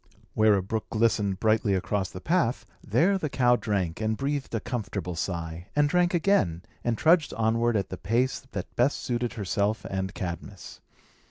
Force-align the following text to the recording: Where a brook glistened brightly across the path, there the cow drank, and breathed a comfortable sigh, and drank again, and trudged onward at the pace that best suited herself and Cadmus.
Where 0.33 0.55
a 0.55 0.63
brook 0.63 0.89
glistened 0.89 1.39
brightly 1.39 1.75
across 1.75 2.09
the 2.09 2.19
path, 2.19 2.65
there 2.83 3.19
the 3.19 3.29
cow 3.29 3.55
drank, 3.55 4.01
and 4.01 4.17
breathed 4.17 4.55
a 4.55 4.59
comfortable 4.59 5.15
sigh, 5.15 5.67
and 5.75 5.87
drank 5.87 6.15
again, 6.15 6.63
and 6.83 6.97
trudged 6.97 7.35
onward 7.35 7.77
at 7.77 7.89
the 7.89 7.97
pace 7.97 8.39
that 8.53 8.75
best 8.75 8.97
suited 8.99 9.33
herself 9.33 9.85
and 9.87 10.11
Cadmus. 10.15 10.79